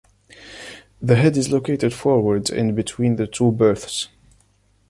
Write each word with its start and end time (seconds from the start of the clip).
The 0.99 1.15
head 1.15 1.37
is 1.37 1.51
located 1.51 1.93
forward 1.93 2.49
in 2.49 2.73
between 2.73 3.17
the 3.17 3.27
two 3.27 3.51
berths. 3.51 4.07